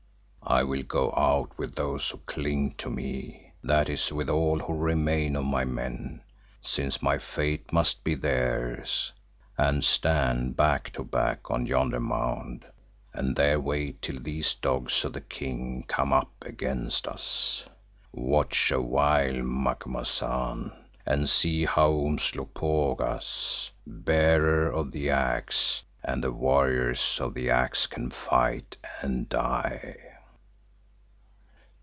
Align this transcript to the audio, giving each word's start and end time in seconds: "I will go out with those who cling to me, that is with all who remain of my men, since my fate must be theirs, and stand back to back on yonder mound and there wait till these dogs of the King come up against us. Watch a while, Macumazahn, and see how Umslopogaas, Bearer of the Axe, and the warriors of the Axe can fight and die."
"I 0.43 0.63
will 0.63 0.83
go 0.83 1.13
out 1.15 1.57
with 1.57 1.75
those 1.75 2.09
who 2.09 2.17
cling 2.25 2.71
to 2.73 2.89
me, 2.89 3.53
that 3.63 3.87
is 3.89 4.11
with 4.11 4.27
all 4.29 4.59
who 4.59 4.73
remain 4.75 5.37
of 5.37 5.45
my 5.45 5.63
men, 5.63 6.23
since 6.61 7.01
my 7.01 7.19
fate 7.19 7.71
must 7.71 8.03
be 8.03 8.15
theirs, 8.15 9.13
and 9.57 9.81
stand 9.81 10.57
back 10.57 10.89
to 10.93 11.05
back 11.05 11.49
on 11.49 11.67
yonder 11.67 12.01
mound 12.01 12.65
and 13.13 13.33
there 13.33 13.61
wait 13.61 14.01
till 14.01 14.19
these 14.19 14.53
dogs 14.55 15.05
of 15.05 15.13
the 15.13 15.21
King 15.21 15.85
come 15.87 16.11
up 16.11 16.33
against 16.41 17.07
us. 17.07 17.63
Watch 18.11 18.71
a 18.73 18.81
while, 18.81 19.43
Macumazahn, 19.43 20.73
and 21.05 21.29
see 21.29 21.63
how 21.63 21.91
Umslopogaas, 21.93 23.69
Bearer 23.87 24.69
of 24.69 24.91
the 24.91 25.11
Axe, 25.11 25.83
and 26.03 26.21
the 26.21 26.33
warriors 26.33 27.19
of 27.21 27.35
the 27.35 27.49
Axe 27.51 27.87
can 27.87 28.09
fight 28.09 28.75
and 29.01 29.29
die." 29.29 29.95